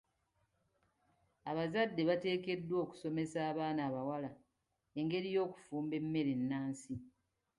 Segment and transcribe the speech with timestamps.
[1.49, 4.29] Abazadde bateekeddwa okusomesa abaana abawala
[4.99, 6.93] engeri y'okufumba emmere ennansi.